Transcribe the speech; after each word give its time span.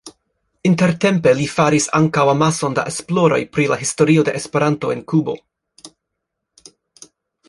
Intertempe 0.67 1.33
li 1.41 1.43
faris 1.55 1.85
ankaŭ 1.99 2.23
amason 2.31 2.77
da 2.79 2.85
esploroj 2.91 3.39
pri 3.57 3.67
la 3.73 3.77
historio 3.83 4.25
de 4.31 4.35
Esperanto 4.39 4.95
en 4.95 5.07
Kubo. 5.29 5.37